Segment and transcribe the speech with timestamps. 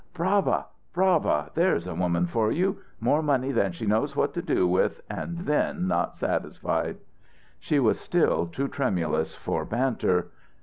[0.15, 0.65] "Brava!
[0.93, 1.51] Brava!
[1.53, 2.77] There's a woman for you.
[2.99, 6.97] More money than she knows what to do with, and then not satisfied!"
[7.59, 10.31] She was still too tremulous for banter.